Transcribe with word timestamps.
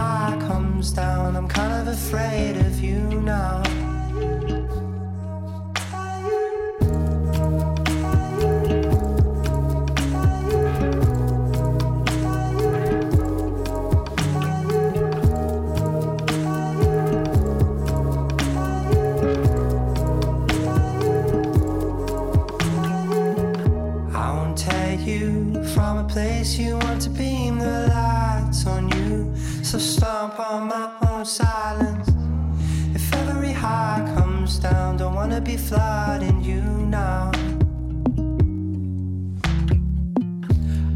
high 0.00 0.36
comes 0.48 0.92
down, 0.92 1.36
I'm 1.36 1.46
kind 1.46 1.72
of 1.80 1.92
afraid 1.92 2.56
of 2.56 2.80
you 2.80 3.02
now. 3.20 3.79
Be 35.60 35.66
flooding 35.66 36.42
you 36.42 36.62
now. 36.86 37.30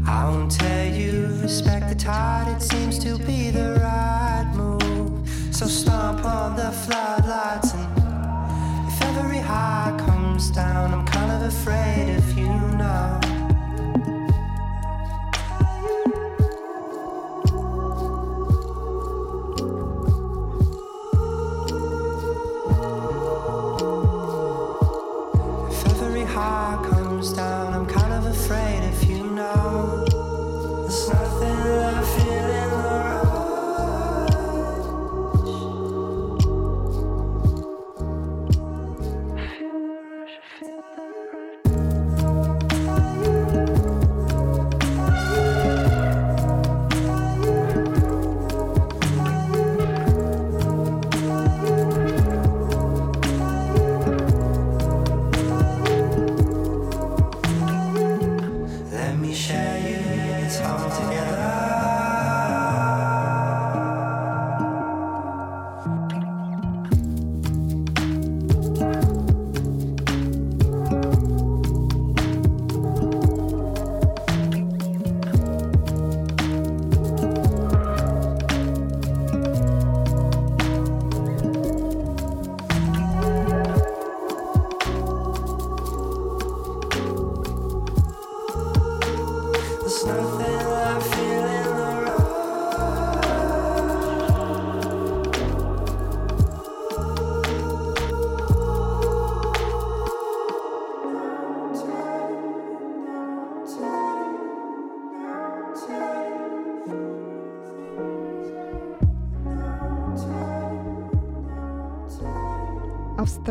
I 0.07 0.29
won't 0.29 0.51
tell 0.51 0.87
you, 0.87 1.27
respect 1.41 1.89
the 1.89 1.95
tide, 1.95 2.47
it 2.55 2.61
seems 2.61 2.99
to 2.99 3.17
be 3.17 3.49
the 3.49 3.79
right 3.81 4.51
move. 4.55 5.27
So 5.51 5.65
stomp 5.67 6.25
on 6.25 6.55
the 6.55 6.71
floodlights 6.71 7.73
and 7.73 8.87
if 8.87 9.01
every 9.01 9.39
high 9.39 9.95
comes 10.05 10.51
down, 10.51 10.93
I'm 10.93 11.05
kind 11.05 11.31
of 11.31 11.41
afraid 11.47 12.14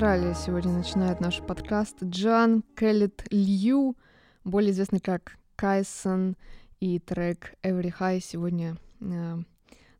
Австралия 0.04 0.34
сегодня 0.34 0.70
начинает 0.70 1.20
наш 1.20 1.41
подкаст. 1.41 1.97
Джан 2.04 2.62
Келлет 2.76 3.25
Лью, 3.31 3.97
более 4.44 4.70
известный 4.70 5.00
как 5.00 5.38
Кайсон, 5.56 6.37
и 6.78 6.98
трек 6.98 7.54
Every 7.62 7.91
High 7.98 8.20
сегодня 8.20 8.76
э, 9.00 9.38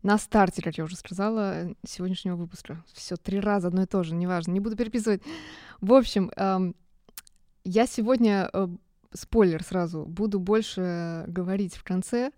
на 0.03 0.19
старте, 0.19 0.61
как 0.61 0.77
я 0.77 0.85
уже 0.85 0.97
сказала, 0.97 1.75
сегодняшнего 1.87 2.37
выпуска. 2.37 2.85
Все 2.93 3.17
три 3.17 3.41
раза 3.41 3.69
одно 3.69 3.85
и 3.85 3.87
то 3.87 4.03
же, 4.03 4.15
неважно, 4.15 4.53
не 4.53 4.61
буду 4.61 4.77
переписывать. 4.77 5.23
В 5.81 5.95
общем, 5.95 6.31
эм, 6.37 6.77
я 7.65 7.87
сегодня, 7.87 8.51
э, 8.53 8.69
спойлер 9.15 9.63
сразу, 9.63 10.05
буду 10.05 10.39
больше 10.39 11.25
говорить 11.29 11.77
в 11.77 11.83
конце. 11.83 12.31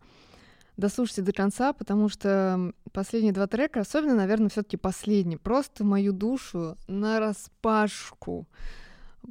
Дослушайте 0.77 1.23
до 1.23 1.33
конца, 1.33 1.73
потому 1.73 2.09
что 2.09 2.73
последние 2.93 3.33
два 3.33 3.47
трека, 3.47 3.81
особенно, 3.81 4.15
наверное, 4.15 4.51
все 4.51 4.63
таки 4.63 4.77
последний, 4.77 5.37
просто 5.37 5.85
мою 5.85 6.13
душу 6.13 6.77
на 6.87 7.19
распашку. 7.19 8.47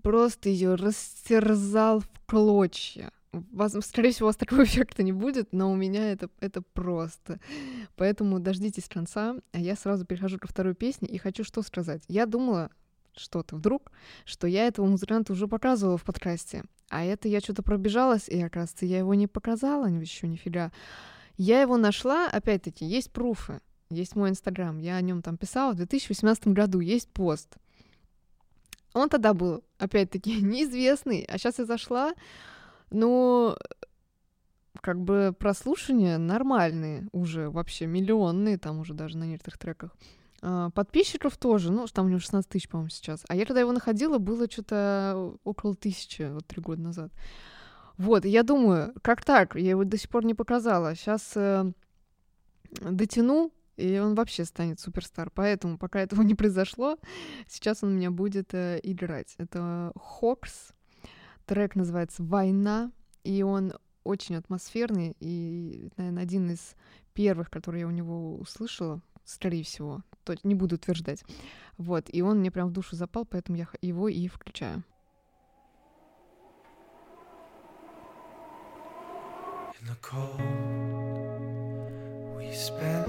Просто 0.01 0.49
ее 0.49 0.75
растерзал 0.75 1.99
в 1.99 2.09
клочья. 2.25 3.11
Воз- 3.31 3.85
Скорее 3.85 4.11
всего, 4.11 4.27
у 4.27 4.29
вас 4.29 4.37
такого 4.37 4.63
эффекта 4.63 5.03
не 5.03 5.11
будет, 5.11 5.53
но 5.53 5.71
у 5.71 5.75
меня 5.75 6.11
это, 6.11 6.29
это 6.39 6.61
просто. 6.61 7.39
Поэтому 7.95 8.39
дождитесь 8.39 8.89
конца, 8.89 9.35
а 9.51 9.59
я 9.59 9.75
сразу 9.75 10.05
перехожу 10.05 10.39
ко 10.39 10.47
второй 10.47 10.73
песне 10.73 11.07
и 11.07 11.17
хочу 11.17 11.43
что 11.43 11.61
сказать. 11.61 12.03
Я 12.07 12.25
думала, 12.25 12.71
что-то 13.15 13.55
вдруг, 13.55 13.91
что 14.25 14.47
я 14.47 14.67
этого 14.67 14.85
музыканта 14.85 15.33
уже 15.33 15.47
показывала 15.47 15.97
в 15.97 16.03
подкасте, 16.03 16.63
а 16.89 17.03
это 17.03 17.27
я 17.27 17.39
что-то 17.39 17.63
пробежалась, 17.63 18.27
и, 18.27 18.41
оказывается, 18.41 18.85
я 18.85 18.99
его 18.99 19.13
не 19.13 19.27
показала 19.27 19.85
еще 19.87 20.27
нифига. 20.27 20.71
Я 21.37 21.61
его 21.61 21.77
нашла, 21.77 22.29
опять-таки, 22.29 22.85
есть 22.85 23.11
пруфы, 23.11 23.61
есть 23.89 24.15
мой 24.15 24.29
инстаграм, 24.29 24.77
я 24.79 24.95
о 24.95 25.01
нем 25.01 25.21
там 25.21 25.37
писала 25.37 25.73
в 25.73 25.77
2018 25.77 26.47
году, 26.49 26.79
есть 26.79 27.09
пост. 27.09 27.55
Он 28.93 29.09
тогда 29.09 29.33
был, 29.33 29.63
опять-таки, 29.77 30.41
неизвестный, 30.41 31.25
а 31.27 31.37
сейчас 31.37 31.59
я 31.59 31.65
зашла, 31.65 32.13
ну, 32.89 33.55
как 34.81 34.99
бы 35.01 35.35
прослушивания 35.37 36.17
нормальные 36.17 37.07
уже, 37.11 37.49
вообще 37.49 37.85
миллионные, 37.85 38.57
там 38.57 38.79
уже 38.79 38.93
даже 38.93 39.17
на 39.17 39.25
некоторых 39.25 39.57
треках. 39.57 39.95
А, 40.41 40.69
Подписчиков 40.69 41.37
тоже, 41.37 41.71
ну, 41.71 41.87
там 41.87 42.05
у 42.05 42.09
него 42.09 42.19
16 42.19 42.49
тысяч, 42.49 42.69
по-моему, 42.69 42.89
сейчас. 42.89 43.23
А 43.27 43.35
я 43.35 43.45
когда 43.45 43.61
его 43.61 43.71
находила, 43.71 44.17
было 44.19 44.49
что-то 44.49 45.33
около 45.43 45.75
тысячи, 45.75 46.31
вот 46.31 46.45
три 46.45 46.61
года 46.61 46.81
назад. 46.81 47.11
Вот, 47.97 48.25
я 48.25 48.43
думаю, 48.43 48.93
как 49.01 49.23
так? 49.23 49.55
Я 49.55 49.71
его 49.71 49.83
до 49.83 49.97
сих 49.97 50.09
пор 50.09 50.25
не 50.25 50.33
показала. 50.33 50.95
Сейчас 50.95 51.31
э, 51.35 51.71
дотяну, 52.81 53.51
и 53.77 53.99
он 53.99 54.15
вообще 54.15 54.45
станет 54.45 54.79
суперстар. 54.79 55.29
Поэтому, 55.33 55.77
пока 55.77 56.01
этого 56.01 56.21
не 56.23 56.35
произошло, 56.35 56.97
сейчас 57.47 57.83
он 57.83 57.93
у 57.93 57.95
меня 57.95 58.11
будет 58.11 58.53
э, 58.53 58.79
играть. 58.83 59.35
Это 59.37 59.91
Хокс. 59.95 60.71
Трек 61.45 61.75
называется 61.75 62.23
«Война», 62.23 62.91
и 63.23 63.43
он 63.43 63.73
очень 64.03 64.35
атмосферный, 64.35 65.15
и, 65.19 65.89
наверное, 65.97 66.23
один 66.23 66.49
из 66.49 66.75
первых, 67.13 67.49
которые 67.49 67.81
я 67.81 67.87
у 67.87 67.91
него 67.91 68.35
услышала, 68.37 69.01
скорее 69.25 69.63
всего, 69.63 70.01
то 70.23 70.35
не 70.43 70.55
буду 70.55 70.75
утверждать. 70.75 71.23
Вот, 71.77 72.05
и 72.07 72.21
он 72.21 72.39
мне 72.39 72.51
прям 72.51 72.69
в 72.69 72.71
душу 72.71 72.95
запал, 72.95 73.25
поэтому 73.25 73.57
я 73.57 73.67
его 73.81 74.07
и 74.07 74.27
включаю. 74.27 74.83
In 79.85 79.91
the 79.91 79.97
cold, 80.01 80.41
we 82.35 82.51
spend 82.51 83.04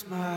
Christmas. 0.00 0.29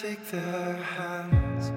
Take 0.00 0.24
their 0.30 0.74
hands, 0.74 1.72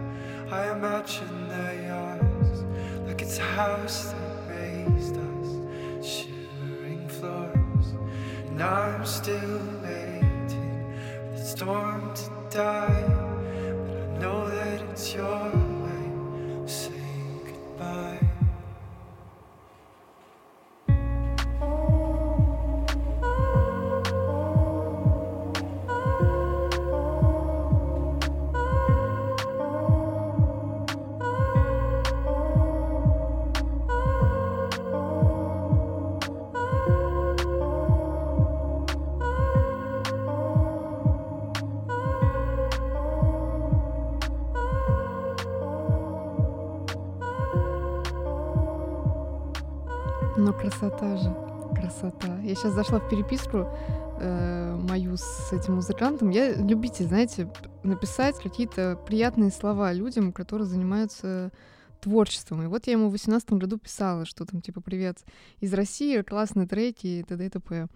I 0.52 0.72
imagine 0.72 1.48
they're 1.48 1.88
yours, 1.88 2.64
like 3.08 3.20
it's 3.20 3.40
a 3.40 3.42
house 3.42 4.14
that 4.14 4.48
raised 4.48 5.18
us, 5.18 6.06
shivering 6.06 7.08
floors. 7.08 7.96
And 8.48 8.62
I'm 8.62 9.04
still 9.06 9.60
waiting 9.82 10.94
for 11.32 11.40
the 11.40 11.44
storm 11.44 12.14
to 12.14 12.30
die, 12.52 13.21
сейчас 52.62 52.74
зашла 52.74 53.00
в 53.00 53.10
переписку 53.10 53.68
э, 54.20 54.76
мою 54.88 55.18
с 55.18 55.52
этим 55.52 55.76
музыкантом. 55.76 56.30
Я 56.30 56.54
любитель, 56.54 57.06
знаете, 57.06 57.52
написать 57.82 58.38
какие-то 58.38 59.00
приятные 59.08 59.50
слова 59.50 59.92
людям, 59.94 60.32
которые 60.32 60.68
занимаются 60.68 61.52
творчеством. 62.02 62.62
И 62.62 62.68
вот 62.68 62.86
я 62.86 62.94
ему 62.94 63.08
в 63.08 63.18
2018 63.18 63.54
году 63.54 63.80
писала, 63.80 64.26
что 64.26 64.46
там, 64.46 64.62
типа, 64.62 64.80
привет 64.80 65.24
из 65.60 65.74
России, 65.74 66.22
классные 66.22 66.68
треки 66.68 67.08
и 67.08 67.24
т.д. 67.24 67.48
и 67.48 67.50
т.п. 67.50 67.88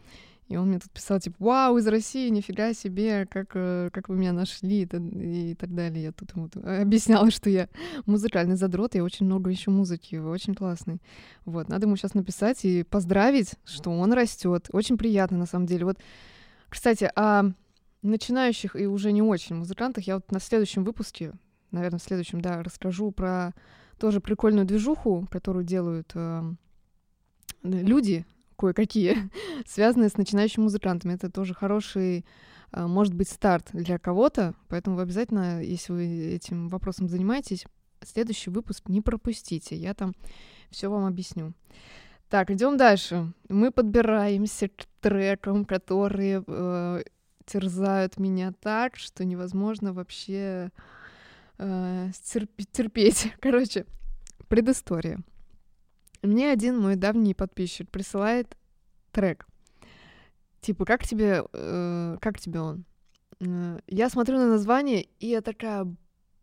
И 0.47 0.57
он 0.57 0.67
мне 0.67 0.79
тут 0.79 0.91
писал, 0.91 1.19
типа, 1.19 1.35
вау, 1.39 1.77
из 1.77 1.87
России, 1.87 2.29
нифига 2.29 2.73
себе, 2.73 3.25
как, 3.25 3.51
э, 3.55 3.89
как 3.91 4.09
вы 4.09 4.15
меня 4.15 4.31
нашли 4.31 4.83
и, 4.83 5.55
так 5.55 5.73
далее. 5.73 6.03
Я 6.03 6.11
тут 6.11 6.35
ему 6.35 6.49
т- 6.49 6.59
объясняла, 6.59 7.31
что 7.31 7.49
я 7.49 7.67
музыкальный 8.05 8.55
задрот, 8.55 8.93
я 8.93 9.03
очень 9.03 9.25
много 9.25 9.51
ищу 9.51 9.71
музыки, 9.71 10.17
вы 10.17 10.29
очень 10.29 10.53
классный. 10.53 11.01
Вот, 11.45 11.67
надо 11.67 11.87
ему 11.87 11.95
сейчас 11.95 12.13
написать 12.13 12.63
и 12.63 12.83
поздравить, 12.83 13.55
что 13.65 13.89
он 13.89 14.13
растет. 14.13 14.69
Очень 14.71 14.99
приятно, 14.99 15.37
на 15.37 15.47
самом 15.47 15.65
деле. 15.65 15.85
Вот, 15.85 15.97
кстати, 16.69 17.09
о 17.15 17.51
начинающих 18.03 18.75
и 18.75 18.85
уже 18.85 19.11
не 19.11 19.23
очень 19.23 19.55
музыкантах 19.55 20.05
я 20.05 20.15
вот 20.15 20.31
на 20.31 20.39
следующем 20.39 20.83
выпуске, 20.83 21.33
наверное, 21.71 21.99
в 21.99 22.03
следующем, 22.03 22.39
да, 22.39 22.61
расскажу 22.61 23.09
про 23.09 23.53
тоже 23.99 24.21
прикольную 24.21 24.67
движуху, 24.67 25.27
которую 25.31 25.65
делают 25.65 26.11
э, 26.13 26.43
люди 27.63 28.27
кое-какие, 28.57 29.29
связанные 29.65 30.09
с 30.09 30.17
начинающими 30.17 30.63
музыкантами. 30.63 31.13
Это 31.13 31.29
тоже 31.29 31.53
хороший, 31.53 32.25
э, 32.71 32.85
может 32.85 33.13
быть, 33.13 33.29
старт 33.29 33.69
для 33.73 33.97
кого-то, 33.97 34.55
поэтому 34.67 34.95
вы 34.95 35.03
обязательно, 35.03 35.61
если 35.61 35.93
вы 35.93 36.05
этим 36.35 36.67
вопросом 36.67 37.07
занимаетесь, 37.07 37.65
следующий 38.03 38.49
выпуск 38.49 38.87
не 38.87 39.01
пропустите. 39.01 39.75
Я 39.75 39.93
там 39.93 40.13
все 40.69 40.89
вам 40.89 41.05
объясню. 41.05 41.53
Так, 42.29 42.49
идем 42.51 42.77
дальше. 42.77 43.31
Мы 43.49 43.71
подбираемся 43.71 44.67
к 44.67 44.85
трекам, 44.99 45.63
которые 45.63 46.43
э, 46.45 47.03
терзают 47.45 48.17
меня 48.17 48.51
так, 48.59 48.97
что 48.97 49.23
невозможно 49.23 49.93
вообще 49.93 50.71
э, 51.57 52.09
терпеть. 52.71 53.31
Короче, 53.39 53.85
предыстория. 54.47 55.19
Мне 56.25 56.51
один 56.51 56.79
мой 56.79 56.95
давний 56.95 57.33
подписчик 57.33 57.89
присылает 57.89 58.57
трек. 59.11 59.47
Типа, 60.61 60.85
как 60.85 61.05
тебе, 61.05 61.43
э, 61.53 62.17
как 62.19 62.39
тебе 62.39 62.59
он? 62.59 62.85
Э, 63.39 63.79
Я 63.87 64.09
смотрю 64.09 64.37
на 64.37 64.47
название, 64.47 65.07
и 65.19 65.27
я 65.27 65.41
такая, 65.41 65.87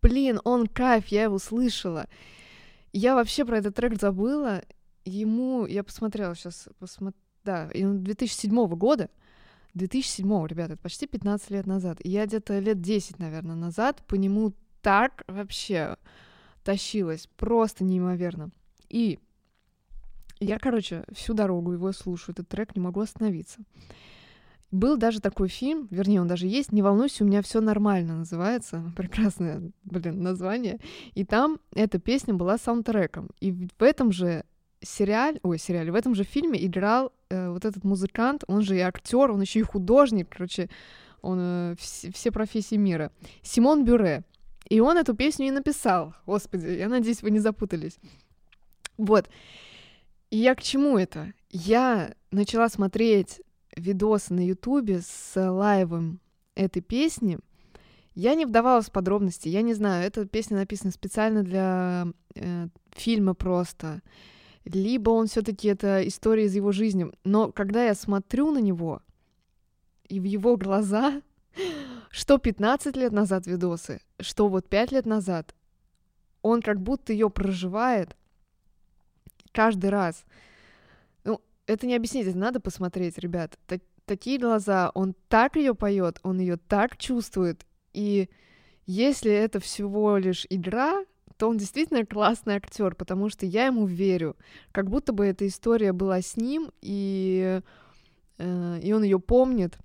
блин, 0.01 0.41
он 0.45 0.67
кайф, 0.67 1.09
я 1.09 1.25
его 1.25 1.39
слышала. 1.39 2.07
Я 2.93 3.15
вообще 3.15 3.45
про 3.45 3.59
этот 3.59 3.75
трек 3.75 4.01
забыла. 4.01 4.63
Ему, 5.05 5.67
я 5.67 5.83
посмотрела 5.83 6.35
сейчас, 6.37 6.69
посмо... 6.79 7.13
да, 7.45 7.69
и 7.73 7.85
он 7.85 8.05
2007 8.05 8.67
года. 8.77 9.11
2007, 9.75 10.47
ребята, 10.47 10.75
это 10.75 10.83
почти 10.83 11.07
15 11.07 11.51
лет 11.51 11.67
назад. 11.67 11.99
Я 12.05 12.27
где-то 12.27 12.59
лет 12.59 12.81
10, 12.81 13.19
наверное, 13.19 13.57
назад 13.57 14.03
по 14.07 14.15
нему 14.15 14.53
так 14.83 15.25
вообще 15.27 15.97
тащилась, 16.63 17.29
просто 17.37 17.83
неимоверно. 17.83 18.51
И 18.89 19.19
я, 20.45 20.59
короче, 20.59 21.05
всю 21.13 21.35
дорогу 21.35 21.73
его 21.73 21.93
слушаю, 21.93 22.35
этот 22.35 22.49
трек, 22.49 22.75
не 22.77 22.83
могу 22.83 23.01
остановиться. 23.01 23.61
Был 24.71 24.97
даже 24.97 25.21
такой 25.21 25.49
фильм, 25.49 25.87
вернее, 25.91 26.23
он 26.23 26.29
даже 26.29 26.47
есть, 26.47 26.73
«Не 26.73 26.81
волнуйся, 26.81 27.25
у 27.25 27.27
меня 27.27 27.43
все 27.43 27.61
нормально» 27.61 28.17
называется, 28.17 28.91
прекрасное, 28.97 29.71
блин, 29.85 30.23
название. 30.23 30.79
И 31.15 31.25
там 31.25 31.59
эта 31.75 31.99
песня 31.99 32.33
была 32.33 32.57
саундтреком. 32.57 33.29
И 33.41 33.53
в 33.53 33.83
этом 33.83 34.13
же 34.13 34.45
сериале, 34.81 35.39
ой, 35.43 35.59
сериале, 35.59 35.93
в 35.93 35.95
этом 35.95 36.15
же 36.15 36.25
фильме 36.25 36.65
играл 36.65 37.13
э, 37.29 37.51
вот 37.51 37.65
этот 37.65 37.85
музыкант, 37.85 38.45
он 38.47 38.63
же 38.63 38.77
и 38.77 38.81
актер, 38.81 39.31
он 39.31 39.43
еще 39.43 39.61
и 39.61 39.63
художник, 39.63 40.29
короче, 40.31 40.71
он 41.21 41.39
э, 41.41 41.73
вс- 41.75 42.11
все 42.13 42.33
профессии 42.33 42.77
мира. 42.77 43.13
Симон 43.43 43.85
Бюре. 43.85 44.25
И 44.69 44.81
он 44.81 44.97
эту 44.97 45.15
песню 45.15 45.49
и 45.49 45.51
написал. 45.51 46.15
Господи, 46.25 46.67
я 46.67 46.89
надеюсь, 46.89 47.23
вы 47.23 47.31
не 47.31 47.41
запутались. 47.41 47.99
Вот. 48.97 49.29
И 50.33 50.39
я 50.39 50.55
к 50.55 50.63
чему 50.63 50.97
это? 50.97 51.35
Я 51.51 52.15
начала 52.31 52.71
смотреть 52.71 53.43
видосы 53.77 54.33
на 54.33 54.41
Ютубе 54.41 55.03
с 55.03 55.35
лайвом 55.37 56.21
этой 56.55 56.81
песни. 56.81 57.39
Я 58.15 58.35
не 58.35 58.47
вдавалась 58.47 58.87
в 58.87 58.93
подробности, 58.93 59.51
я 59.51 59.61
не 59.61 59.75
знаю, 59.75 60.07
эта 60.07 60.25
песня 60.25 60.57
написана 60.57 60.91
специально 60.91 61.43
для 61.43 62.07
э, 62.35 62.69
фильма 62.93 63.35
просто, 63.35 64.01
либо 64.65 65.11
он 65.11 65.27
все-таки 65.27 65.69
это 65.69 66.01
история 66.09 66.47
из 66.47 66.55
его 66.55 66.73
жизни. 66.73 67.13
Но 67.25 67.53
когда 67.53 67.85
я 67.85 67.95
смотрю 67.95 68.53
на 68.53 68.59
него 68.59 69.03
и 70.09 70.19
в 70.19 70.25
его 70.25 70.57
глаза, 70.57 71.21
что 72.11 72.39
15 72.39 72.97
лет 72.97 73.13
назад 73.13 73.47
видосы, 73.47 74.01
что 74.19 74.49
вот 74.49 74.67
5 74.67 74.93
лет 74.93 75.05
назад, 75.05 75.55
он 76.41 76.63
как 76.63 76.81
будто 76.81 77.13
ее 77.13 77.29
проживает 77.29 78.17
каждый 79.53 79.91
раз 79.91 80.25
это 81.67 81.87
не 81.87 81.95
объяснить, 81.95 82.27
это 82.27 82.39
надо 82.39 82.61
посмотреть, 82.61 83.19
ребят. 83.19 83.59
Т- 83.67 83.81
такие 84.05 84.39
глаза, 84.39 84.91
он 84.95 85.15
так 85.29 85.57
ее 85.57 85.75
поет, 85.75 86.19
он 86.23 86.41
ее 86.41 86.57
так 86.57 86.97
чувствует. 86.97 87.67
И 87.93 88.29
если 88.87 89.31
это 89.31 89.61
всего 89.61 90.17
лишь 90.17 90.47
игра, 90.51 91.05
то 91.37 91.49
он 91.49 91.57
действительно 91.57 92.05
классный 92.05 92.57
актер, 92.57 92.95
потому 92.95 93.29
что 93.29 93.47
я 93.47 93.67
ему 93.67 93.87
верю. 93.87 94.37
Как 94.73 94.89
будто 94.89 95.13
бы 95.13 95.27
эта 95.27 95.47
история 95.47 95.93
была 95.93 96.21
с 96.21 96.37
ним, 96.37 96.71
и, 96.81 97.61
э, 98.39 98.81
и 98.83 98.93
он 98.93 99.03
ее 99.03 99.19
помнит. 99.19 99.79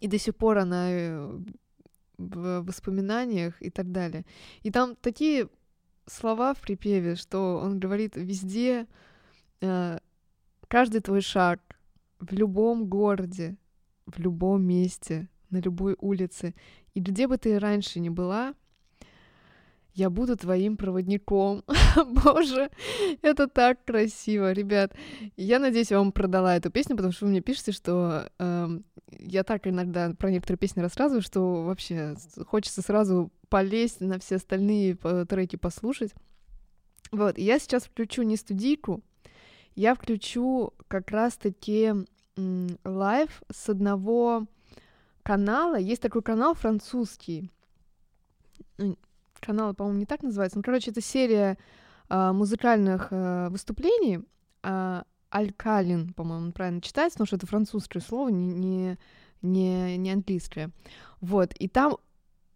И 0.00 0.08
до 0.08 0.18
сих 0.18 0.36
пор 0.36 0.58
она 0.58 0.90
э, 0.90 1.38
в 2.18 2.62
воспоминаниях 2.62 3.60
и 3.60 3.70
так 3.70 3.90
далее. 3.90 4.24
И 4.62 4.70
там 4.70 4.96
такие 4.96 5.48
слова 6.06 6.54
в 6.54 6.60
припеве, 6.60 7.16
что 7.16 7.58
он 7.62 7.78
говорит 7.78 8.16
везде 8.16 8.86
э, 9.60 9.98
Каждый 10.68 11.00
твой 11.00 11.20
шаг 11.20 11.60
в 12.18 12.32
любом 12.32 12.86
городе, 12.86 13.56
в 14.06 14.18
любом 14.18 14.64
месте, 14.64 15.28
на 15.50 15.58
любой 15.58 15.96
улице, 16.00 16.54
и 16.94 17.00
где 17.00 17.28
бы 17.28 17.36
ты 17.38 17.58
раньше 17.58 18.00
ни 18.00 18.08
была, 18.08 18.54
я 19.92 20.10
буду 20.10 20.36
твоим 20.36 20.76
проводником. 20.76 21.62
Боже, 22.24 22.70
это 23.22 23.46
так 23.46 23.84
красиво, 23.84 24.50
ребят. 24.50 24.92
Я 25.36 25.60
надеюсь, 25.60 25.92
я 25.92 25.98
вам 25.98 26.10
продала 26.10 26.56
эту 26.56 26.70
песню, 26.70 26.96
потому 26.96 27.12
что 27.12 27.26
вы 27.26 27.30
мне 27.30 27.40
пишете, 27.40 27.70
что 27.70 28.28
э, 28.40 28.68
я 29.20 29.44
так 29.44 29.68
иногда 29.68 30.12
про 30.18 30.32
некоторые 30.32 30.58
песни 30.58 30.80
рассказываю, 30.80 31.22
что 31.22 31.62
вообще 31.62 32.16
хочется 32.48 32.82
сразу 32.82 33.30
полезть 33.54 34.00
на 34.00 34.18
все 34.18 34.34
остальные 34.34 34.96
треки 35.28 35.54
послушать. 35.54 36.12
Вот, 37.12 37.38
я 37.38 37.60
сейчас 37.60 37.84
включу 37.84 38.22
не 38.22 38.36
студийку, 38.36 39.00
я 39.76 39.94
включу 39.94 40.74
как 40.88 41.12
раз-таки 41.12 41.92
live 42.84 43.42
с 43.52 43.68
одного 43.68 44.48
канала. 45.22 45.76
Есть 45.76 46.02
такой 46.02 46.22
канал 46.22 46.54
французский. 46.54 47.48
Канал, 49.38 49.72
по-моему, 49.72 50.00
не 50.00 50.06
так 50.06 50.24
называется. 50.24 50.58
Ну, 50.58 50.64
короче, 50.64 50.90
это 50.90 51.00
серия 51.00 51.56
э, 52.08 52.32
музыкальных 52.32 53.06
э, 53.12 53.50
выступлений. 53.50 54.24
Э, 54.64 55.04
Алькалин, 55.30 56.12
по-моему, 56.12 56.50
правильно 56.50 56.80
читается, 56.80 57.18
потому 57.18 57.28
что 57.28 57.36
это 57.36 57.46
французское 57.46 58.02
слово, 58.02 58.30
не, 58.30 58.98
не, 59.42 59.96
не 59.96 60.10
английское. 60.10 60.72
Вот, 61.20 61.54
и 61.54 61.68
там 61.68 61.98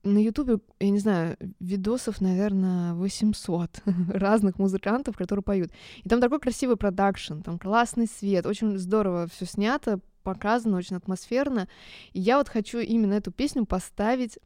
на 0.05 0.19
Ютубе, 0.19 0.59
я 0.81 0.90
не 0.90 0.99
знаю, 0.99 1.37
видосов, 1.61 2.21
наверное, 2.21 2.95
800 2.95 3.83
разных 4.09 4.59
музыкантов, 4.59 5.17
которые 5.17 5.43
поют. 5.43 5.71
И 6.05 6.09
там 6.09 6.21
такой 6.21 6.40
красивый 6.40 6.76
продакшн, 6.76 7.40
там 7.40 7.59
классный 7.59 8.07
свет, 8.07 8.47
очень 8.47 8.78
здорово 8.78 9.26
все 9.26 9.45
снято, 9.47 10.00
показано, 10.23 10.76
очень 10.76 10.97
атмосферно. 10.97 11.69
И 12.12 12.21
я 12.21 12.38
вот 12.38 12.49
хочу 12.49 12.78
именно 12.78 13.14
эту 13.14 13.33
песню 13.33 13.67
поставить 13.67 14.38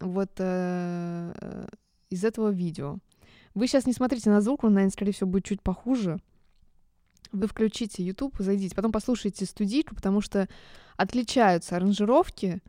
вот 0.00 0.30
э, 0.38 1.66
из 2.10 2.24
этого 2.24 2.50
видео. 2.50 2.98
Вы 3.54 3.66
сейчас 3.66 3.86
не 3.86 3.92
смотрите 3.92 4.30
на 4.30 4.40
звук, 4.40 4.64
он, 4.64 4.74
наверное, 4.74 4.92
скорее 4.92 5.12
всего, 5.12 5.30
будет 5.30 5.44
чуть 5.44 5.62
похуже. 5.62 6.18
Вы 7.32 7.46
включите 7.46 8.02
YouTube, 8.02 8.36
зайдите, 8.38 8.74
потом 8.74 8.92
послушайте 8.92 9.44
студийку, 9.44 9.94
потому 9.94 10.20
что 10.20 10.48
отличаются 10.96 11.76
аранжировки, 11.76 12.62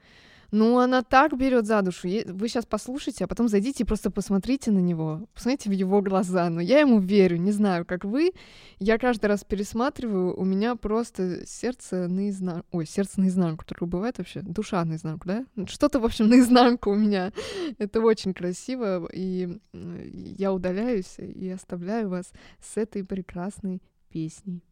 ну, 0.52 0.80
она 0.80 1.04
так 1.04 1.38
берет 1.38 1.66
за 1.66 1.82
душу. 1.82 2.08
Вы 2.26 2.48
сейчас 2.48 2.66
послушайте, 2.66 3.26
а 3.26 3.28
потом 3.28 3.48
зайдите 3.48 3.84
и 3.84 3.86
просто 3.86 4.10
посмотрите 4.10 4.72
на 4.72 4.80
него. 4.80 5.28
Посмотрите 5.34 5.70
в 5.70 5.74
его 5.74 6.02
глаза. 6.02 6.50
Но 6.50 6.62
я 6.62 6.80
ему 6.80 7.00
верю, 7.00 7.38
не 7.38 7.52
знаю, 7.52 7.86
как 7.86 8.04
вы. 8.04 8.32
Я 8.80 8.98
каждый 8.98 9.28
раз 9.28 9.44
пересматриваю, 9.44 10.36
у 10.36 10.44
меня 10.44 10.76
просто 10.76 11.46
сердце 11.46 12.08
наизнанку. 12.08 12.66
Ой, 12.72 12.86
сердце 12.86 13.22
наизнанку. 13.22 13.66
Такое 13.66 13.88
бывает 13.88 14.18
вообще? 14.18 14.42
Душа 14.42 14.84
наизнанку, 14.86 15.28
да? 15.28 15.46
Что-то, 15.68 16.00
в 16.00 16.06
общем, 16.06 16.28
наизнанку 16.30 16.92
у 16.92 16.96
меня. 16.96 17.32
Это 17.78 18.02
очень 18.02 18.34
красиво. 18.34 19.08
И 19.14 19.60
я 19.74 20.52
удаляюсь 20.54 21.18
и 21.20 21.50
оставляю 21.50 22.10
вас 22.10 22.32
с 22.62 22.78
этой 22.78 23.04
прекрасной 23.04 23.82
песней. 24.10 24.64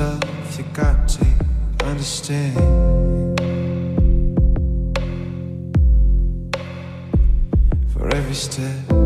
Stuff 0.00 0.58
you 0.58 0.64
got 0.72 1.08
to 1.08 1.26
understand. 1.84 3.19
Every 8.30 8.36
step 8.36 8.99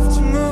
have 0.00 0.14
to 0.14 0.20
move. 0.22 0.49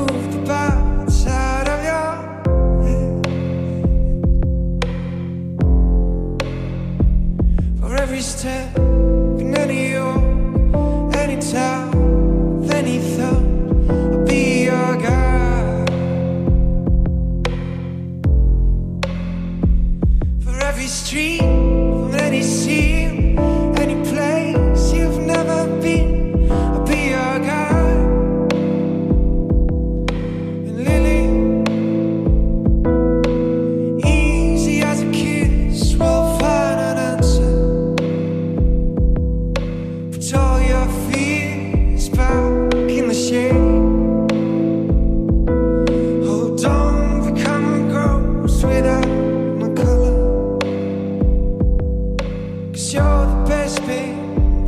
best 53.49 53.81
big 53.87 54.15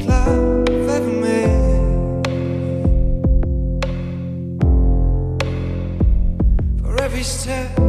love 0.06 0.68
ever 0.88 1.12
made. 1.26 2.26
For 6.80 7.02
every 7.02 7.22
step. 7.22 7.79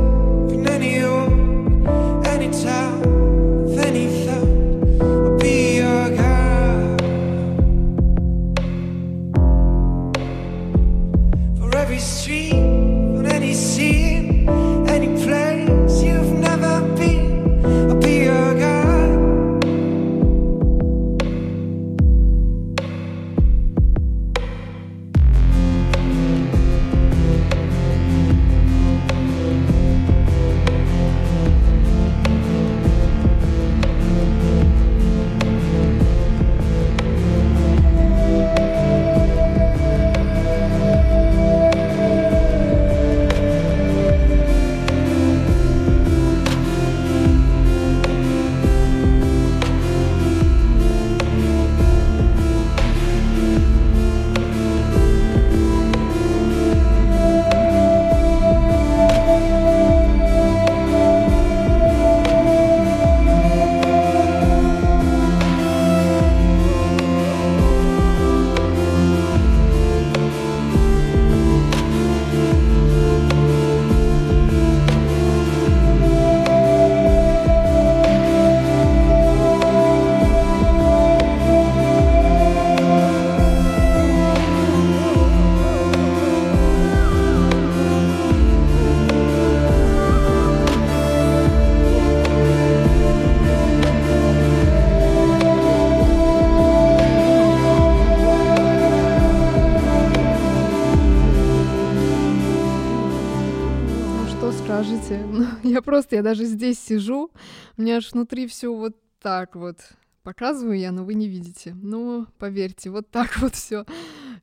Скажете? 105.11 105.25
Ну, 105.63 105.69
я 105.69 105.81
просто, 105.81 106.15
я 106.15 106.23
даже 106.23 106.45
здесь 106.45 106.79
сижу, 106.79 107.31
у 107.77 107.81
меня 107.81 107.97
аж 107.97 108.11
внутри 108.11 108.47
все 108.47 108.73
вот 108.73 108.95
так 109.19 109.55
вот. 109.55 109.77
Показываю 110.23 110.77
я, 110.77 110.91
но 110.91 111.03
вы 111.03 111.15
не 111.15 111.27
видите. 111.27 111.73
Ну, 111.81 112.27
поверьте, 112.37 112.89
вот 112.89 113.09
так 113.09 113.37
вот 113.41 113.55
все. 113.55 113.85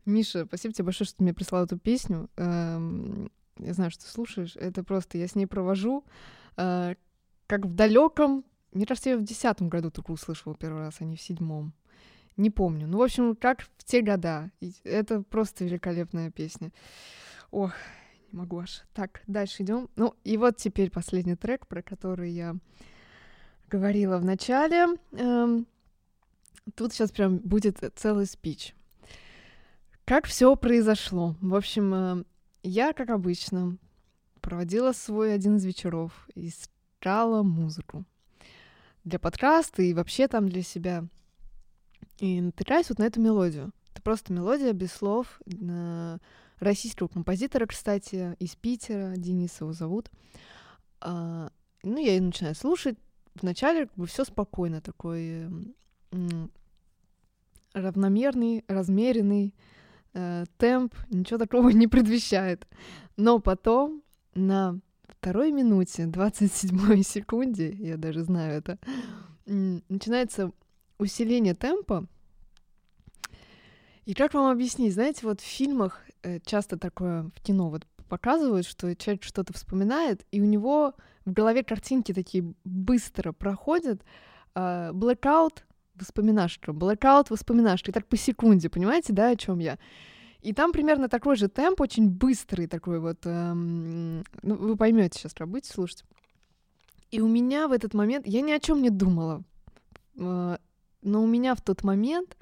Миша, 0.05 0.45
спасибо 0.47 0.75
тебе 0.75 0.85
большое, 0.87 1.07
что 1.07 1.19
ты 1.19 1.25
мне 1.25 1.35
прислал 1.35 1.65
эту 1.65 1.79
песню. 1.79 2.29
Эм, 2.37 3.31
Я 3.59 3.75
знаю, 3.75 3.91
что 3.91 4.05
ты 4.05 4.11
слушаешь. 4.11 4.57
Это 4.57 4.83
просто 4.83 5.19
я 5.19 5.29
с 5.29 5.35
ней 5.35 5.47
провожу, 5.47 6.05
э, 6.57 6.95
как 7.47 7.67
в 7.67 7.75
далеком. 7.75 8.45
Мне 8.73 8.87
кажется, 8.87 9.11
я 9.11 9.17
в 9.17 9.23
десятом 9.23 9.69
году 9.69 9.91
только 9.91 10.11
услышала 10.11 10.55
первый 10.55 10.81
раз, 10.81 10.97
а 11.01 11.05
не 11.05 11.17
в 11.17 11.21
седьмом. 11.21 11.73
Не 12.37 12.51
помню. 12.51 12.87
Ну, 12.87 12.99
в 12.99 13.03
общем, 13.03 13.35
как 13.35 13.63
в 13.63 13.85
те 13.85 14.01
года. 14.01 14.51
Это 14.85 15.23
просто 15.23 15.65
великолепная 15.65 16.31
песня. 16.31 16.73
Ох, 17.51 17.73
не 18.33 18.39
могу 18.39 18.59
аж. 18.59 18.83
Так, 18.95 19.23
дальше 19.27 19.63
идем. 19.63 19.89
Ну, 19.97 20.15
и 20.25 20.37
вот 20.37 20.57
теперь 20.57 20.91
последний 20.91 21.37
трек, 21.37 21.67
про 21.67 21.83
который 21.83 22.31
я 22.31 22.57
говорила 23.69 24.19
в 24.19 24.25
начале. 24.25 24.97
Эм, 25.13 25.67
тут 26.75 26.93
сейчас 26.93 27.11
прям 27.11 27.39
будет 27.39 27.79
целый 27.97 28.27
спич. 28.27 28.75
Как 30.05 30.27
все 30.27 30.57
произошло? 30.57 31.37
В 31.41 31.55
общем, 31.55 31.95
э, 31.95 32.25
я, 32.63 32.93
как 32.93 33.11
обычно, 33.11 33.77
проводила 34.41 34.93
свой 34.93 35.35
один 35.35 35.57
из 35.57 35.65
вечеров, 35.65 36.29
искала 36.35 37.43
музыку 37.43 38.05
для 39.05 39.19
подкаста 39.19 39.83
и 39.83 39.95
вообще 39.95 40.29
там 40.29 40.49
для 40.49 40.63
себя. 40.63 41.05
И 42.19 42.41
натыкаюсь 42.41 42.89
вот 42.89 42.99
на 42.99 43.05
эту 43.05 43.21
мелодию. 43.21 43.73
Это 43.99 44.05
просто 44.05 44.33
мелодия 44.33 44.73
без 44.73 44.93
слов 44.93 45.41
э, 45.45 46.19
российского 46.61 47.09
композитора, 47.09 47.67
кстати, 47.67 48.37
из 48.39 48.55
Питера, 48.55 49.15
Дениса 49.17 49.65
его 49.65 49.73
зовут. 49.73 50.09
А, 51.01 51.51
ну, 51.83 51.97
я 51.99 52.13
ее 52.13 52.23
начинаю 52.23 52.55
слушать. 52.55 52.97
Вначале 53.35 53.87
как 53.87 53.97
бы 53.97 54.07
все 54.07 54.25
спокойно, 54.25 54.81
такой 54.81 55.49
м, 56.13 56.53
равномерный, 57.73 58.65
размеренный 58.69 59.53
э, 60.15 60.45
темп, 60.59 60.95
ничего 61.11 61.41
такого 61.41 61.69
не 61.71 61.89
предвещает. 61.89 62.69
Но 63.17 63.41
потом 63.41 64.05
на 64.33 64.79
второй 65.09 65.51
минуте, 65.51 66.07
27 66.07 67.03
секунде, 67.03 67.73
я 67.73 67.97
даже 67.97 68.23
знаю 68.23 68.59
это, 68.59 68.79
начинается 69.45 70.53
усиление 70.99 71.55
темпа. 71.55 72.07
И 74.09 74.15
как 74.15 74.33
вам 74.33 74.51
объяснить? 74.51 74.95
Знаете, 74.95 75.27
вот 75.27 75.43
в 75.43 75.45
фильмах 75.45 76.01
э, 76.23 76.41
часто 76.41 76.79
такое 76.79 77.25
в 77.25 77.43
кино 77.43 77.69
вот 77.69 77.87
показывают, 78.09 78.67
что 78.67 78.97
человек 78.97 79.23
что-то 79.23 79.53
вспоминает, 79.53 80.25
и 80.33 80.41
у 80.41 80.47
него 80.47 80.95
в 81.27 81.33
голове 81.35 81.63
картинки 81.63 82.15
такие 82.15 82.55
быстро 82.65 83.33
проходят. 83.33 84.01
а, 84.55 84.93
Blackout 84.93 85.59
воспоминашка, 85.95 86.71
blackout 86.71 87.27
воспоминашка, 87.29 87.91
и 87.91 87.93
так 87.93 88.07
по 88.07 88.17
секунде, 88.17 88.71
понимаете, 88.71 89.13
да, 89.13 89.29
о 89.29 89.37
чем 89.37 89.59
я? 89.59 89.79
И 90.41 90.55
там 90.55 90.73
примерно 90.73 91.11
такой 91.11 91.37
же 91.37 91.49
темп, 91.49 91.83
очень 91.83 92.09
быстрый 92.09 92.67
такой 92.67 93.01
вот. 93.01 93.27
эм, 93.27 94.25
ну, 94.41 94.55
вы 94.55 94.77
поймете 94.77 95.19
сейчас, 95.19 95.35
когда 95.35 95.53
будете 95.53 95.71
слушать. 95.71 96.05
И 97.11 97.21
у 97.21 97.29
меня 97.29 97.69
в 97.69 97.73
этот 97.73 97.93
момент, 97.93 98.27
я 98.27 98.41
ни 98.41 98.53
о 98.53 98.59
чем 98.59 98.81
не 98.81 98.89
думала, 98.89 99.43
э, 100.17 100.57
но 101.03 101.23
у 101.23 101.27
меня 101.27 101.55
в 101.55 101.61
тот 101.61 101.85
момент 101.85 102.39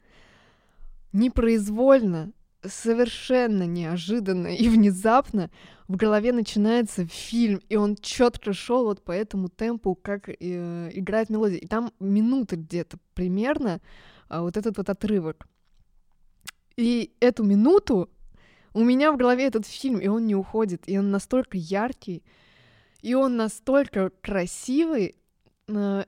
непроизвольно, 1.12 2.32
совершенно 2.64 3.64
неожиданно 3.64 4.48
и 4.48 4.68
внезапно 4.68 5.50
в 5.88 5.96
голове 5.96 6.32
начинается 6.32 7.06
фильм, 7.06 7.60
и 7.68 7.76
он 7.76 7.96
четко 7.96 8.52
шел 8.52 8.84
вот 8.84 9.02
по 9.02 9.12
этому 9.12 9.48
темпу, 9.48 9.94
как 9.94 10.28
э, 10.28 10.34
играет 10.92 11.30
мелодия. 11.30 11.58
И 11.58 11.66
там 11.66 11.92
минуты 12.00 12.56
где-то 12.56 12.98
примерно 13.14 13.80
а, 14.28 14.42
вот 14.42 14.56
этот 14.56 14.76
вот 14.78 14.88
отрывок. 14.88 15.46
И 16.76 17.14
эту 17.20 17.44
минуту 17.44 18.10
у 18.74 18.84
меня 18.84 19.12
в 19.12 19.16
голове 19.16 19.46
этот 19.46 19.66
фильм, 19.66 19.98
и 19.98 20.08
он 20.08 20.26
не 20.26 20.34
уходит, 20.34 20.82
и 20.86 20.98
он 20.98 21.10
настолько 21.10 21.56
яркий, 21.56 22.22
и 23.00 23.14
он 23.14 23.36
настолько 23.36 24.10
красивый, 24.20 25.14
э, 25.68 26.04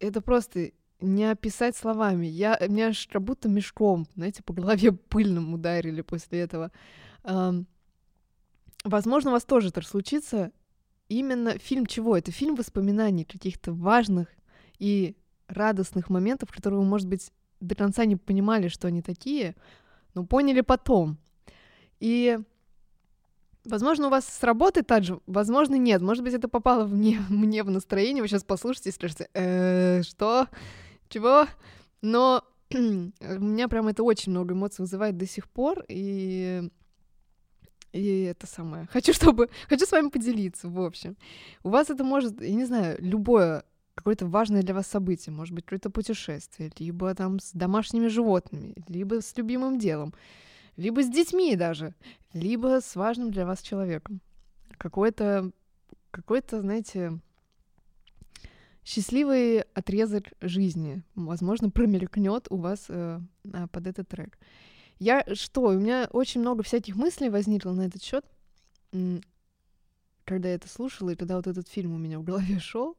это 0.00 0.20
просто 0.20 0.72
не 1.02 1.30
описать 1.30 1.76
словами. 1.76 2.26
Я, 2.26 2.58
меня 2.68 2.88
аж 2.88 3.06
как 3.08 3.22
будто 3.22 3.48
мешком, 3.48 4.06
знаете, 4.14 4.42
по 4.42 4.52
голове 4.52 4.92
пыльным 5.08 5.54
ударили 5.54 6.00
после 6.00 6.40
этого. 6.40 6.70
Ам, 7.24 7.66
возможно, 8.84 9.30
у 9.30 9.32
вас 9.34 9.44
тоже 9.44 9.68
это 9.68 9.82
случится. 9.82 10.52
Именно 11.08 11.58
фильм 11.58 11.86
чего? 11.86 12.16
Это 12.16 12.32
фильм 12.32 12.54
воспоминаний 12.54 13.24
каких-то 13.24 13.72
важных 13.72 14.28
и 14.78 15.16
радостных 15.48 16.08
моментов, 16.08 16.50
которые 16.50 16.80
вы, 16.80 16.86
может 16.86 17.08
быть, 17.08 17.30
до 17.60 17.74
конца 17.74 18.04
не 18.04 18.16
понимали, 18.16 18.68
что 18.68 18.88
они 18.88 19.02
такие, 19.02 19.54
но 20.14 20.24
поняли 20.24 20.62
потом. 20.62 21.18
И 22.00 22.38
Возможно, 23.64 24.08
у 24.08 24.10
вас 24.10 24.26
сработает 24.26 24.88
так 24.88 25.04
же, 25.04 25.20
возможно, 25.26 25.76
нет. 25.76 26.02
Может 26.02 26.24
быть, 26.24 26.34
это 26.34 26.48
попало 26.48 26.86
мне, 26.86 27.20
мне 27.28 27.62
в 27.62 27.70
настроение. 27.70 28.22
Вы 28.22 28.28
сейчас 28.28 28.44
послушаете 28.44 28.90
и 28.90 28.92
скажете, 28.92 29.28
«Э, 29.34 30.02
что? 30.02 30.48
Чего? 31.12 31.46
Но 32.00 32.42
у 32.72 32.76
меня 32.78 33.68
прям 33.68 33.88
это 33.88 34.02
очень 34.02 34.32
много 34.32 34.54
эмоций 34.54 34.82
вызывает 34.82 35.18
до 35.18 35.26
сих 35.26 35.46
пор, 35.46 35.84
и 35.88 36.70
и 37.92 38.22
это 38.22 38.46
самое. 38.46 38.86
Хочу, 38.92 39.12
чтобы... 39.12 39.50
Хочу 39.68 39.84
с 39.84 39.92
вами 39.92 40.08
поделиться, 40.08 40.70
в 40.70 40.80
общем. 40.80 41.18
У 41.62 41.68
вас 41.68 41.90
это 41.90 42.02
может, 42.02 42.40
я 42.40 42.54
не 42.54 42.64
знаю, 42.64 42.96
любое 42.98 43.64
какое-то 43.94 44.24
важное 44.26 44.62
для 44.62 44.72
вас 44.72 44.86
событие, 44.86 45.34
может 45.34 45.54
быть, 45.54 45.66
какое-то 45.66 45.90
путешествие, 45.90 46.72
либо 46.78 47.14
там 47.14 47.38
с 47.38 47.52
домашними 47.52 48.06
животными, 48.06 48.74
либо 48.88 49.20
с 49.20 49.36
любимым 49.36 49.78
делом, 49.78 50.14
либо 50.78 51.02
с 51.02 51.10
детьми 51.10 51.54
даже, 51.56 51.94
либо 52.32 52.80
с 52.80 52.96
важным 52.96 53.30
для 53.30 53.44
вас 53.44 53.60
человеком. 53.60 54.22
Какое-то 54.78 55.52
какой-то, 56.10 56.62
знаете, 56.62 57.20
счастливый 58.84 59.62
отрезок 59.74 60.32
жизни, 60.40 61.02
возможно, 61.14 61.70
промелькнет 61.70 62.46
у 62.50 62.56
вас 62.56 62.86
э, 62.88 63.20
под 63.70 63.86
этот 63.86 64.08
трек. 64.08 64.38
Я 64.98 65.24
что, 65.34 65.62
у 65.62 65.72
меня 65.72 66.08
очень 66.12 66.40
много 66.40 66.62
всяких 66.62 66.96
мыслей 66.96 67.28
возникло 67.28 67.72
на 67.72 67.82
этот 67.82 68.02
счет, 68.02 68.24
когда 70.24 70.48
я 70.48 70.54
это 70.54 70.68
слушала, 70.68 71.10
и 71.10 71.16
когда 71.16 71.36
вот 71.36 71.46
этот 71.46 71.68
фильм 71.68 71.94
у 71.94 71.98
меня 71.98 72.18
в 72.18 72.24
голове 72.24 72.58
шел, 72.60 72.96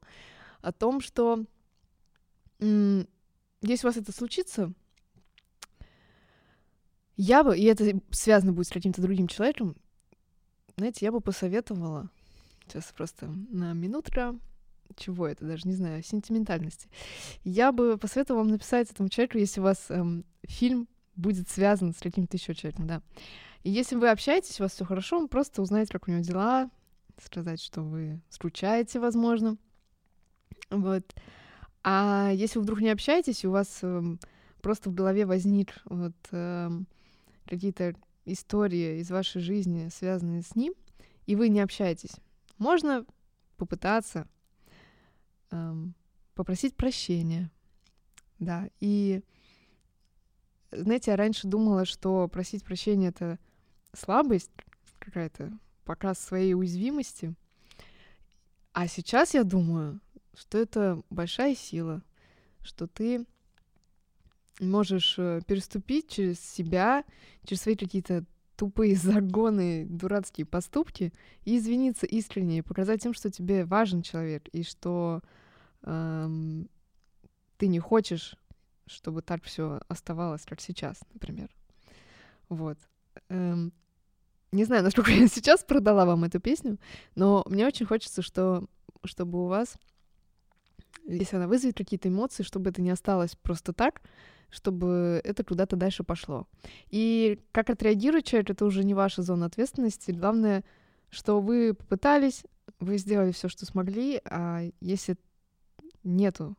о 0.62 0.72
том, 0.72 1.02
что 1.02 1.46
если 2.60 3.86
у 3.86 3.90
вас 3.90 3.98
это 3.98 4.12
случится, 4.12 4.74
я 7.16 7.44
бы, 7.44 7.58
и 7.58 7.64
это 7.66 8.00
связано 8.12 8.54
будет 8.54 8.68
с 8.68 8.72
каким-то 8.72 9.02
другим 9.02 9.28
человеком, 9.28 9.76
знаете, 10.78 11.06
я 11.06 11.12
бы 11.12 11.22
посоветовала, 11.22 12.10
сейчас 12.66 12.92
просто 12.96 13.28
на 13.28 13.74
минутка, 13.74 14.36
чего 14.96 15.28
это, 15.28 15.46
даже 15.46 15.68
не 15.68 15.74
знаю, 15.74 16.04
сентиментальности. 16.04 16.90
Я 17.44 17.72
бы 17.72 17.98
посоветовала 17.98 18.44
вам 18.44 18.52
написать 18.52 18.92
этому 18.92 19.10
человеку, 19.10 19.38
если 19.38 19.60
у 19.60 19.64
вас 19.64 19.86
эм, 19.90 20.26
фильм 20.44 20.88
будет 21.16 21.50
связан 21.50 21.94
с 21.94 22.00
каким-то 22.00 22.38
еще 22.38 22.54
человеком, 22.54 22.88
да. 22.88 23.02
И 23.64 23.70
если 23.70 23.96
вы 23.96 24.10
общаетесь, 24.10 24.60
у 24.60 24.64
вас 24.64 24.74
все 24.74 24.86
хорошо, 24.86 25.28
просто 25.28 25.62
узнать, 25.62 25.90
как 25.90 26.08
у 26.08 26.12
него 26.12 26.22
дела, 26.22 26.70
сказать, 27.24 27.62
что 27.62 27.82
вы 27.82 28.22
скучаете, 28.30 29.00
возможно. 29.00 29.58
Вот. 30.70 31.04
А 31.84 32.32
если 32.34 32.60
вы 32.60 32.64
вдруг 32.64 32.82
не 32.82 32.90
общаетесь, 32.90 33.44
и 33.44 33.48
у 33.48 33.52
вас 33.52 33.80
эм, 33.84 34.20
просто 34.62 34.90
в 34.90 34.94
голове 34.94 35.26
возник 35.26 35.82
вот 35.86 36.16
эм, 36.32 36.88
какие-то 37.46 37.94
истории 38.26 39.00
из 39.00 39.12
вашей 39.12 39.42
жизни, 39.42 39.90
связанные 39.94 40.42
с 40.42 40.56
ним, 40.56 40.74
и 41.26 41.36
вы 41.36 41.50
не 41.50 41.60
общаетесь, 41.60 42.16
можно 42.58 43.06
попытаться 43.58 44.28
попросить 46.36 46.76
прощения. 46.76 47.52
Да, 48.40 48.70
и 48.80 49.22
знаете, 50.72 51.12
я 51.12 51.18
раньше 51.18 51.48
думала, 51.48 51.86
что 51.86 52.28
просить 52.28 52.64
прощения 52.64 53.10
это 53.10 53.40
слабость 53.94 54.52
какая-то, 55.00 55.52
показ 55.86 56.20
своей 56.20 56.54
уязвимости. 56.54 57.36
А 58.72 58.88
сейчас 58.88 59.34
я 59.34 59.44
думаю, 59.44 60.00
что 60.34 60.58
это 60.58 61.02
большая 61.10 61.56
сила, 61.56 62.02
что 62.62 62.88
ты 62.88 63.26
можешь 64.60 65.16
э, 65.18 65.42
переступить 65.46 66.10
через 66.10 66.40
себя, 66.40 67.04
через 67.46 67.62
свои 67.62 67.76
какие-то 67.76 68.26
тупые 68.56 68.96
загоны, 68.96 69.86
дурацкие 69.86 70.46
поступки 70.46 71.14
и 71.46 71.58
извиниться 71.58 72.06
искренне, 72.06 72.60
и 72.60 72.62
показать 72.62 73.02
тем, 73.04 73.14
что 73.14 73.30
тебе 73.30 73.66
важен 73.66 74.02
человек, 74.02 74.48
и 74.50 74.64
что 74.64 75.22
эм, 75.84 76.70
ты 77.58 77.68
не 77.68 77.80
хочешь, 77.80 78.36
чтобы 78.86 79.22
так 79.22 79.44
все 79.44 79.82
оставалось, 79.88 80.46
как 80.46 80.62
сейчас, 80.62 81.00
например. 81.14 81.50
Вот. 82.50 82.78
Эм, 83.30 83.74
не 84.52 84.66
знаю, 84.66 84.84
насколько 84.84 85.12
я 85.12 85.28
сейчас 85.28 85.64
продала 85.64 86.06
вам 86.06 86.24
эту 86.24 86.40
песню, 86.40 86.78
но 87.16 87.44
мне 87.48 87.66
очень 87.66 87.86
хочется, 87.86 88.22
что, 88.22 88.68
чтобы 89.04 89.44
у 89.44 89.48
вас, 89.48 89.78
если 91.06 91.36
она 91.38 91.48
вызовет 91.48 91.78
какие-то 91.78 92.10
эмоции, 92.10 92.44
чтобы 92.44 92.70
это 92.70 92.82
не 92.82 92.92
осталось 92.92 93.36
просто 93.36 93.74
так, 93.74 94.02
чтобы 94.50 95.20
это 95.24 95.44
куда-то 95.44 95.76
дальше 95.76 96.04
пошло. 96.04 96.48
И 96.90 97.40
как 97.52 97.72
отреагирует 97.72 98.26
человек, 98.26 98.52
это 98.52 98.66
уже 98.66 98.84
не 98.84 98.94
ваша 98.94 99.24
зона 99.24 99.48
ответственности. 99.48 100.12
Главное, 100.12 100.64
что 101.10 101.40
вы 101.40 101.74
попытались, 101.74 102.44
вы 102.80 102.98
сделали 102.98 103.32
все, 103.32 103.50
что 103.50 103.66
смогли, 103.66 104.22
а 104.26 104.62
если 104.80 105.18
нету 106.04 106.58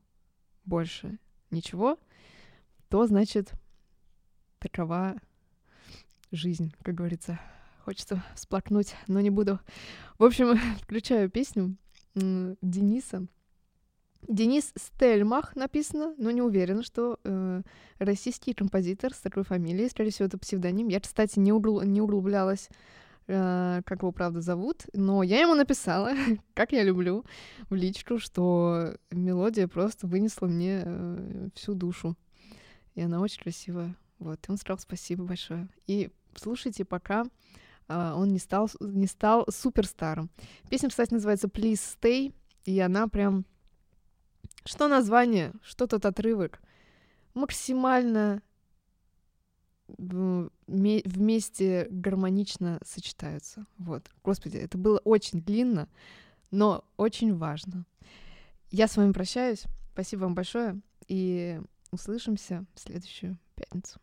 больше 0.64 1.18
ничего, 1.50 1.98
то 2.88 3.06
значит 3.06 3.52
такова 4.58 5.16
жизнь, 6.32 6.74
как 6.82 6.94
говорится. 6.94 7.40
Хочется 7.84 8.24
всплакнуть, 8.34 8.94
но 9.08 9.20
не 9.20 9.30
буду. 9.30 9.60
В 10.18 10.24
общем, 10.24 10.58
включаю 10.82 11.30
песню 11.30 11.76
Дениса. 12.14 13.26
Денис 14.28 14.72
Стельмах 14.76 15.54
написано, 15.54 16.14
но 16.16 16.30
не 16.30 16.40
уверена, 16.40 16.82
что 16.82 17.18
э, 17.24 17.62
российский 17.98 18.54
композитор 18.54 19.12
с 19.12 19.18
такой 19.18 19.44
фамилией, 19.44 19.90
скорее 19.90 20.10
всего, 20.10 20.26
это 20.26 20.38
псевдоним. 20.38 20.88
Я, 20.88 21.00
кстати, 21.00 21.38
не, 21.38 21.52
угл... 21.52 21.82
не 21.82 22.00
углублялась, 22.00 22.70
как 23.26 24.02
его 24.02 24.12
правда 24.12 24.40
зовут, 24.40 24.84
но 24.92 25.22
я 25.22 25.40
ему 25.40 25.54
написала, 25.54 26.12
как 26.54 26.72
я 26.72 26.82
люблю, 26.82 27.24
в 27.70 27.74
личку, 27.74 28.18
что 28.18 28.96
мелодия 29.10 29.66
просто 29.66 30.06
вынесла 30.06 30.46
мне 30.46 30.82
э, 30.84 31.48
всю 31.54 31.74
душу. 31.74 32.16
И 32.94 33.00
она 33.00 33.20
очень 33.20 33.42
красивая. 33.42 33.96
Вот, 34.18 34.46
и 34.46 34.50
он 34.50 34.56
сказал 34.58 34.78
спасибо 34.78 35.24
большое. 35.24 35.68
И 35.86 36.10
слушайте, 36.36 36.84
пока 36.84 37.24
а, 37.88 38.14
он 38.16 38.32
не 38.32 38.38
стал, 38.38 38.70
не 38.80 39.06
стал 39.06 39.46
суперстаром. 39.50 40.30
Песня, 40.70 40.88
кстати, 40.88 41.12
называется 41.12 41.48
«Please 41.48 41.96
Stay», 42.00 42.34
и 42.64 42.78
она 42.80 43.08
прям... 43.08 43.44
Что 44.64 44.88
название, 44.88 45.52
что 45.62 45.86
тот 45.86 46.06
отрывок. 46.06 46.60
Максимально 47.34 48.42
вместе 49.98 51.86
гармонично 51.90 52.80
сочетаются. 52.84 53.66
Вот. 53.78 54.10
Господи, 54.22 54.56
это 54.56 54.78
было 54.78 54.98
очень 54.98 55.42
длинно, 55.42 55.88
но 56.50 56.84
очень 56.96 57.36
важно. 57.36 57.86
Я 58.70 58.88
с 58.88 58.96
вами 58.96 59.12
прощаюсь. 59.12 59.64
Спасибо 59.92 60.22
вам 60.22 60.34
большое. 60.34 60.80
И 61.06 61.60
услышимся 61.90 62.64
в 62.74 62.80
следующую 62.80 63.38
пятницу. 63.54 64.00